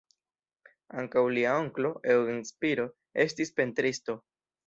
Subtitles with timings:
[1.01, 2.87] Ankaŭ lia onklo, Eugen Spiro
[3.27, 4.19] estis pentristo.